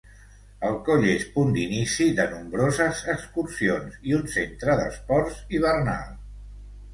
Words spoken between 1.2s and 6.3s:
punt d'inici de nombroses excursions i un centre d'esports hivernal.